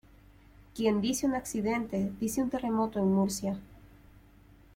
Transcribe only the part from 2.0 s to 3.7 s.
dice un terremoto en Murcia